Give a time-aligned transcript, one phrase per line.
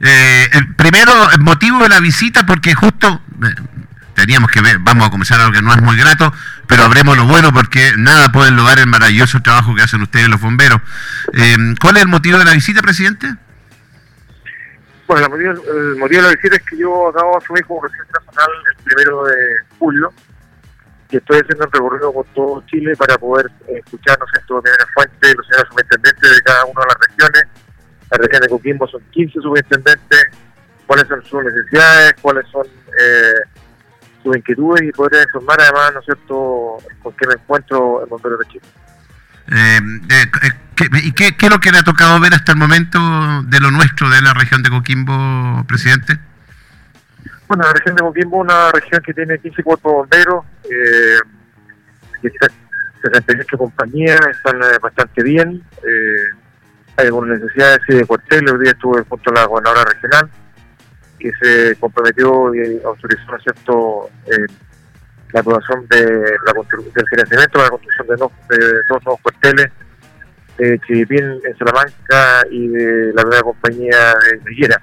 [0.00, 3.54] Eh, el primero, el motivo de la visita, porque justo eh,
[4.14, 6.32] teníamos que ver, vamos a comenzar algo que no es muy grato,
[6.66, 10.40] pero habremos lo bueno porque nada puede lograr el maravilloso trabajo que hacen ustedes los
[10.40, 10.80] bomberos.
[11.32, 13.34] Eh, ¿Cuál es el motivo de la visita, presidente?
[15.06, 17.82] Bueno, el motivo, el motivo de la visita es que yo acabo de asumir como
[17.82, 19.36] presidente nacional el primero de
[19.78, 20.12] julio
[21.12, 24.62] y estoy haciendo un recorrido por todo Chile para poder eh, escuchar, no sé, todo
[24.64, 27.44] la fuente, los señores subintendentes de cada una de las regiones.
[28.12, 30.26] La región de Coquimbo son 15 subintendentes,
[30.86, 33.40] cuáles son sus necesidades, cuáles son eh,
[34.22, 38.38] sus inquietudes y poder informar además, ¿no es cierto?, con qué me encuentro en Bomberos
[38.40, 38.64] de Chile.
[39.50, 39.78] Eh,
[40.10, 42.98] eh, ¿qué, ¿Y qué, qué es lo que le ha tocado ver hasta el momento
[43.46, 46.18] de lo nuestro de la región de Coquimbo, presidente?
[47.48, 51.18] Bueno, la región de Coquimbo es una región que tiene 15 cuerpos bomberos, eh,
[53.02, 55.62] 68 compañías, están eh, bastante bien.
[55.86, 56.41] Eh,
[56.96, 58.48] hay algunas necesidades sí, de cuartel.
[58.48, 60.30] El día estuve junto a la gobernadora regional,
[61.18, 64.10] que se comprometió y autorizó, ¿no cierto?,
[65.32, 66.04] la aprobación de
[66.44, 69.72] la del financiamiento para la construcción de dos nuevos cuarteles
[70.58, 74.82] de Chivipín en Salamanca y de la nueva compañía de Higuera.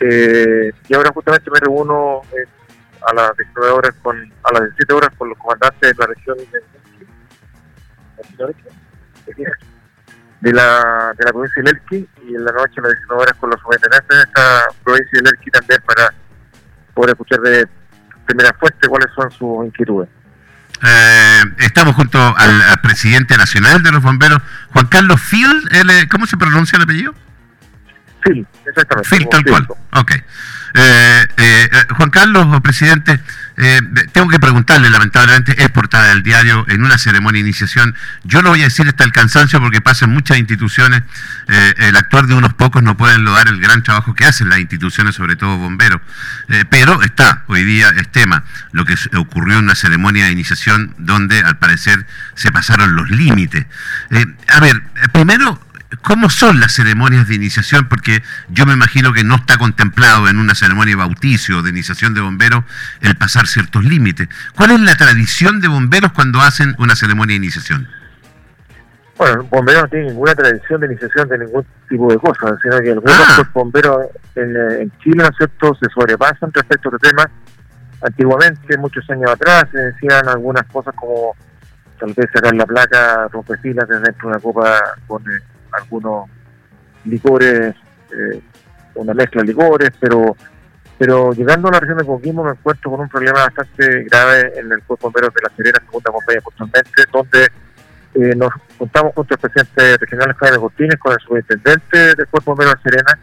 [0.00, 2.46] Eh, y ahora justamente me reúno eh,
[3.06, 6.38] a las 19 horas con, a las 17 horas con los comandantes de la región
[6.38, 6.62] de,
[10.40, 13.34] de la, de la provincia de Lerqui y en la noche a las 19 horas
[13.38, 16.14] con los subintendentes de esta provincia de Lerqui también para
[16.94, 17.66] poder escuchar de
[18.26, 20.08] primera fuente cuáles son sus inquietudes.
[20.82, 24.38] Eh, estamos junto al, al, presidente nacional de los bomberos,
[24.72, 25.68] Juan Carlos Field,
[26.08, 27.14] ¿cómo se pronuncia el apellido?
[28.32, 29.08] Phil, exactamente.
[29.08, 29.66] Phil, tal cual.
[29.94, 30.12] Ok.
[30.74, 33.20] Eh, eh, Juan Carlos, presidente,
[33.60, 33.80] eh,
[34.12, 37.96] tengo que preguntarle, lamentablemente, es portada del diario en una ceremonia de iniciación.
[38.22, 41.02] Yo lo voy a decir hasta el cansancio porque pasa en muchas instituciones.
[41.48, 44.60] Eh, el actuar de unos pocos no pueden lograr el gran trabajo que hacen las
[44.60, 46.00] instituciones, sobre todo bomberos.
[46.48, 50.94] Eh, pero está, hoy día es tema, lo que ocurrió en una ceremonia de iniciación
[50.96, 53.66] donde al parecer se pasaron los límites.
[54.46, 54.82] a ver,
[55.12, 55.60] primero
[56.02, 57.88] ¿Cómo son las ceremonias de iniciación?
[57.88, 61.70] Porque yo me imagino que no está contemplado en una ceremonia de bautizo o de
[61.70, 62.64] iniciación de bomberos
[63.00, 64.28] el pasar ciertos límites.
[64.54, 67.88] ¿Cuál es la tradición de bomberos cuando hacen una ceremonia de iniciación?
[69.16, 72.90] Bueno, bomberos no tiene ninguna tradición de iniciación de ningún tipo de cosas, sino que
[72.90, 73.50] algunos ah.
[73.54, 77.30] bomberos en, en, Chile, ¿no es cierto?, se sobrepasan respecto a este tema.
[78.02, 81.34] Antiguamente, muchos años atrás, se decían algunas cosas como
[81.98, 85.24] tal vez sacar la placa rompefilas desde dentro de una copa con
[85.72, 86.28] algunos
[87.04, 87.74] licores,
[88.12, 88.40] eh,
[88.94, 90.36] una mezcla de licores, pero
[90.98, 94.72] pero llegando a la región de Coquimbo me encuentro con un problema bastante grave en
[94.72, 97.46] el cuerpo bombero de la Serena, segunda compañía puntualmente, donde
[98.14, 102.70] eh, nos juntamos junto al presidente regional Jaime Cortines con el superintendente del cuerpo bombero
[102.70, 103.18] de la Serena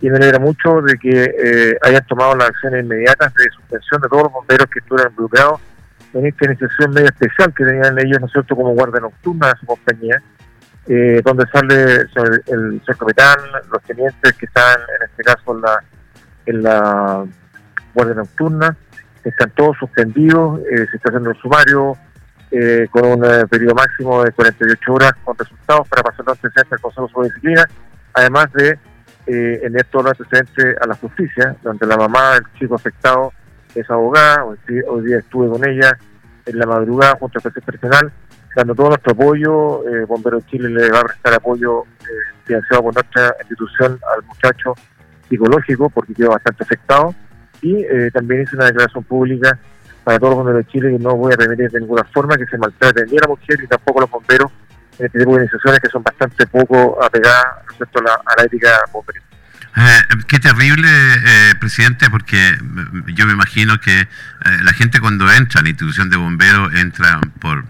[0.00, 4.08] y me alegra mucho de que eh, hayan tomado las acciones inmediatas de suspensión de
[4.08, 5.60] todos los bomberos que estuvieran involucrados
[6.14, 9.60] en esta iniciación media especial que tenían ellos, ¿no es cierto?, como guardia nocturna de
[9.60, 10.22] su compañía
[10.86, 12.02] eh, donde sale
[12.46, 13.38] el, señor capitán,
[13.70, 15.84] los tenientes que están en este caso en la,
[16.46, 17.24] en la
[17.94, 18.76] guardia nocturna,
[19.24, 21.96] están todos suspendidos, eh, se está haciendo el sumario
[22.52, 26.72] eh, con un eh, periodo máximo de 48 horas con resultados para pasar los antecedentes
[26.72, 27.64] al Consejo de Disciplina,
[28.12, 28.78] además de
[29.26, 33.32] eh, enviar todos los antecedentes a la justicia, donde la mamá del chico afectado
[33.72, 34.58] es abogada, hoy,
[34.88, 35.96] hoy día estuve con ella
[36.44, 38.12] en la madrugada junto al presidente personal
[38.54, 39.88] dando todo nuestro apoyo.
[39.88, 42.04] Eh, Bomberos Chile le va a prestar apoyo eh,
[42.44, 44.74] financiado por nuestra institución al muchacho
[45.28, 47.14] psicológico porque quedó bastante afectado.
[47.62, 49.58] Y eh, también hice una declaración pública
[50.02, 52.46] para todos los bomberos de Chile que no voy a permitir de ninguna forma que
[52.46, 54.50] se maltrate ni a la mujer ni tampoco a los bomberos
[54.98, 58.44] en este tipo de organizaciones que son bastante poco apegadas respecto a la, a la
[58.44, 59.22] ética bomberil.
[59.76, 62.58] Eh, qué terrible, eh, presidente, porque
[63.14, 64.08] yo me imagino que
[64.62, 67.64] la gente cuando entra a la institución de bomberos entra por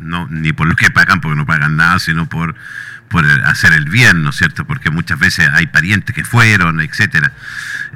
[0.00, 2.54] no ni por lo que pagan, porque no pagan nada, sino por,
[3.08, 4.66] por hacer el bien, ¿no es cierto?
[4.66, 7.32] Porque muchas veces hay parientes que fueron, etcétera.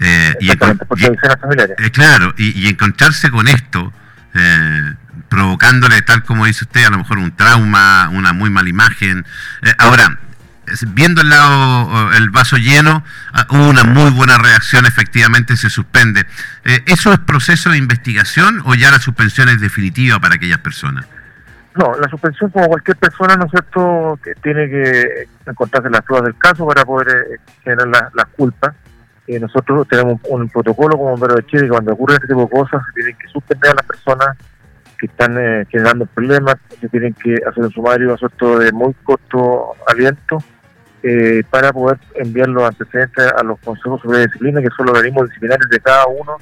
[0.00, 3.92] Eh, y, eh, claro, y, y, encontrarse con esto,
[4.34, 4.94] eh,
[5.28, 9.26] provocándole, tal como dice usted, a lo mejor un trauma, una muy mala imagen.
[9.62, 10.18] Eh, ahora,
[10.88, 16.26] viendo el lado, el vaso lleno, ah, hubo una muy buena reacción, efectivamente se suspende.
[16.64, 21.06] ¿Eso es proceso de investigación o ya la suspensión es definitiva para aquellas personas?
[21.74, 26.26] No, la suspensión como cualquier persona, ¿no es cierto?, que tiene que encontrarse las pruebas
[26.26, 28.74] del caso para poder eh, generar las la culpas.
[29.26, 32.50] Eh, nosotros tenemos un, protocolo como Bombero de Chile que cuando ocurre este tipo de
[32.50, 34.36] cosas se tienen que suspender a las personas
[34.98, 38.70] que están eh, generando problemas, se tienen que hacer un sumario, ¿no es cierto?, de
[38.72, 40.38] muy corto aliento
[41.02, 45.28] eh, para poder enviar los antecedentes a los consejos sobre disciplina, que son los organismos
[45.28, 46.36] disciplinarios de cada uno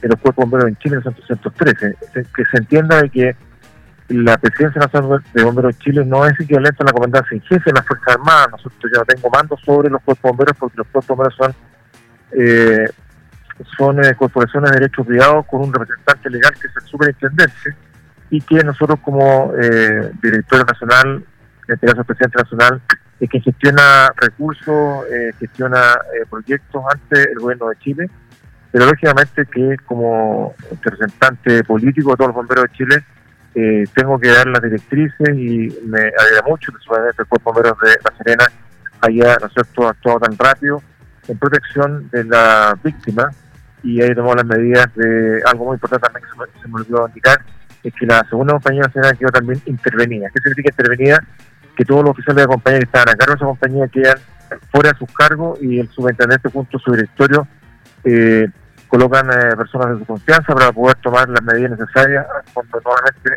[0.00, 1.96] de los cuerpos bomberos en Chile en 1913.
[2.12, 3.36] Que se entienda de que
[4.10, 7.70] la presidencia nacional de bomberos de Chile no es equivalente a la comandancia en jefe
[7.70, 8.48] de las Fuerzas Armadas.
[8.52, 11.54] Nosotros ya no tengo mando sobre los cuerpos bomberos porque los cuerpos bomberos son
[12.32, 12.86] eh,
[13.76, 17.76] son eh, corporaciones de derechos privados con un representante legal que es el superintendente
[18.30, 21.24] y que nosotros como eh, director nacional,
[21.68, 22.80] en este caso el presidente nacional,
[23.18, 25.96] es que gestiona recursos, eh, gestiona
[26.30, 28.10] proyectos ante el gobierno de Chile,
[28.72, 33.04] pero lógicamente que como representante político de todos los bomberos de Chile,
[33.52, 38.16] tengo que dar las directrices y me alegra mucho que el cuerpo bomberos de La
[38.16, 38.44] Serena
[39.00, 40.82] haya ¿no actuado tan rápido
[41.28, 43.30] en protección de la víctima
[43.82, 47.40] y ahí tomó las medidas de algo muy importante también que se me, olvidó indicar,
[47.82, 50.28] es que la segunda compañía nacional quedó también intervenida.
[50.28, 51.24] ¿Qué significa intervenida?
[51.76, 54.18] Que todos los oficiales de la compañía que estaban a cargo de esa compañía quedan
[54.70, 57.48] fuera de sus cargos y el subintendente junto a su directorio
[58.04, 58.48] eh,
[58.90, 63.30] colocan eh, personas de su confianza para poder tomar las medidas necesarias cuando nuevamente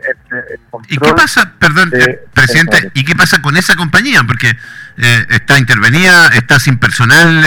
[0.89, 4.23] ¿Y qué pasa, perdón, eh, presidente, ¿y qué pasa con esa compañía?
[4.25, 7.45] Porque eh, está intervenida, está sin personal,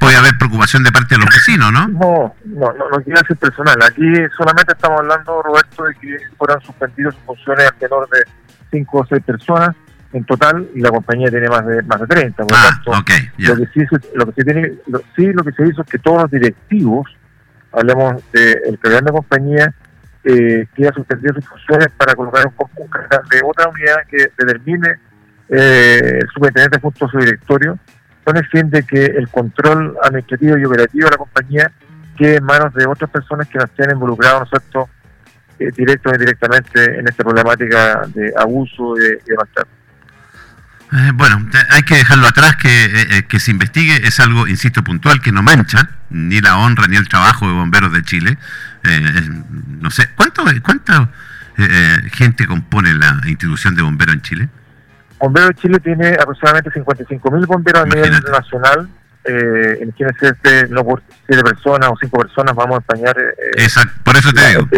[0.00, 1.86] puede haber preocupación de parte de los vecinos, ¿no?
[1.86, 3.76] No, no, no, no decir personal.
[3.84, 4.02] Aquí
[4.36, 8.24] solamente estamos hablando, Roberto, de que fueran suspendidos sus funciones al menor de
[8.72, 9.76] cinco o seis personas
[10.12, 13.04] en total y la compañía tiene más de más de 30 por ah, tanto, lo
[13.56, 13.80] que sí
[14.14, 14.72] lo que tiene
[15.14, 17.06] sí lo que se hizo es que todos los directivos
[17.72, 19.74] hablemos del de de compañía,
[20.24, 22.90] eh, que ha suspendido sus funciones para colocar un, un
[23.30, 24.96] de otra unidad que determine
[25.48, 27.78] eh, el superintendente junto a su directorio,
[28.24, 31.72] con el fin de que el control administrativo y operativo de la compañía
[32.16, 34.88] quede en manos de otras personas que no estén involucrados, ¿no
[35.58, 39.78] eh, directo o indirectamente en esta problemática de abuso y de, de.
[40.90, 44.82] Eh, bueno, hay que dejarlo atrás, que, eh, eh, que se investigue, es algo, insisto,
[44.82, 48.38] puntual, que no mancha ni la honra ni el trabajo de bomberos de Chile.
[49.80, 51.10] no sé, ¿cuánto, ¿cuánta
[52.12, 54.48] gente compone la institución de bomberos en Chile?
[55.18, 58.88] Bomberos de Chile tiene aproximadamente 55 mil bomberos a nivel nacional.
[59.24, 63.16] en quienes este, no por 7 personas o 5 personas vamos a empañar.
[63.56, 64.68] Exacto, por eso te digo.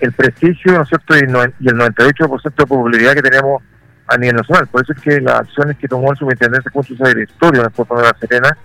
[0.00, 1.16] El, prestigio, ¿no es cierto?
[1.16, 1.20] Y,
[1.60, 3.62] y el 98% de popularidad que tenemos
[4.06, 4.66] a nivel nacional.
[4.68, 7.72] Por eso es que las acciones que tomó el subintendente junto a directorio en el
[7.72, 8.56] puerto de La Serena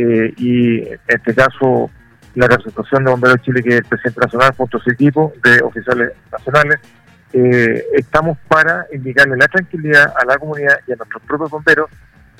[0.00, 1.90] eh, y en este caso
[2.34, 5.32] la representación de Bomberos de Chile, que es el presidente nacional, junto a su equipo
[5.42, 6.80] de oficiales nacionales,
[7.32, 11.90] eh, estamos para indicarle la tranquilidad a la comunidad y a nuestros propios bomberos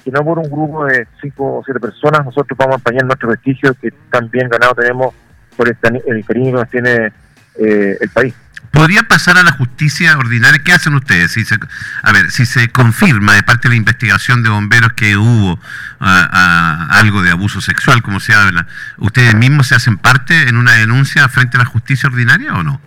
[0.03, 3.29] que no por un grupo de cinco o siete personas nosotros vamos a empañar nuestro
[3.29, 5.15] prestigio que tan bien ganado tenemos
[5.57, 7.13] por el, el cariño que nos tiene
[7.59, 8.35] eh, el país
[8.71, 10.61] podría pasar a la justicia ordinaria.
[10.65, 11.33] ¿Qué hacen ustedes?
[11.33, 11.57] Si se,
[12.03, 15.59] a ver, si se confirma de parte de la investigación de bomberos que hubo
[16.01, 18.67] ah, ah, algo de abuso sexual, como se habla,
[18.99, 22.81] ¿ustedes mismos se hacen parte en una denuncia frente a la justicia ordinaria o no?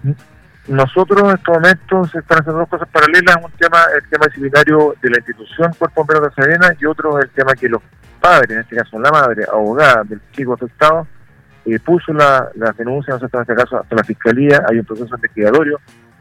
[0.68, 3.36] Nosotros en estos momentos se están haciendo dos cosas paralelas.
[3.44, 7.30] Un tema el tema disciplinario de la institución Cuerpo Bombero de Serena y otro el
[7.32, 7.82] tema que los
[8.22, 11.06] padres, en este caso la madre, abogada del chico afectado,
[11.84, 15.80] puso la, la denuncia, nosotros en este caso hasta la fiscalía, hay un proceso investigatorio,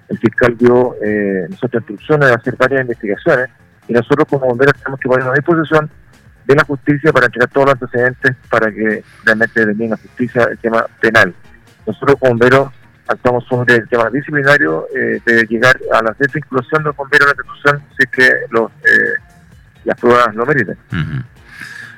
[0.09, 3.49] el fiscal dio eh, instrucciones de hacer varias investigaciones
[3.89, 5.91] y nosotros como bomberos tenemos que ponernos a disposición
[6.45, 10.59] de la justicia para entregar todos los antecedentes para que realmente determine la justicia el
[10.59, 11.35] tema penal.
[11.87, 12.69] Nosotros como bomberos
[13.09, 17.35] actuamos sobre el tema disciplinario eh, de llegar a la desvinculación de los bomberos de
[17.35, 19.15] la institución si es que los, eh,
[19.85, 20.77] las pruebas lo meriten.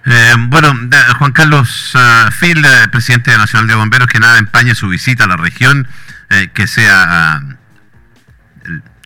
[0.06, 0.72] Eh, bueno,
[1.18, 5.36] Juan Carlos uh, Phil, presidente Nacional de Bomberos, que nada empañe su visita a la
[5.36, 5.88] región,
[6.30, 7.42] eh, que sea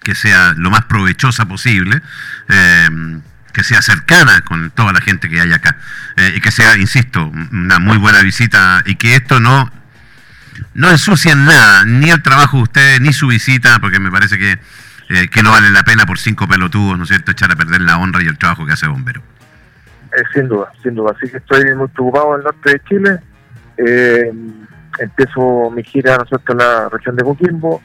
[0.03, 2.01] que sea lo más provechosa posible,
[3.53, 5.77] que sea cercana con toda la gente que hay acá,
[6.35, 9.71] y que sea, insisto, una muy buena visita y que esto no
[10.73, 14.59] no ensucie nada, ni el trabajo de ustedes, ni su visita, porque me parece que,
[15.29, 17.99] que no vale la pena por cinco pelotudos, ¿no es cierto?, echar a perder la
[17.99, 19.23] honra y el trabajo que hace Bombero.
[20.19, 21.15] Eh, sin duda, sin duda.
[21.17, 23.19] Así que estoy muy preocupado en el norte de Chile.
[23.77, 24.33] Eh,
[24.99, 27.81] empiezo mi gira nosotros en la región de Coquimbo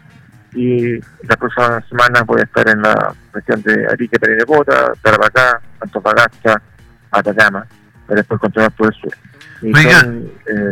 [0.56, 6.62] y la próxima semana voy a estar en la región de Arique, Perinepota, Tarapacá, Antofagasta,
[7.12, 7.66] Atacama,
[8.08, 9.14] para después continuar por el sur.
[9.62, 10.72] Y son, eh,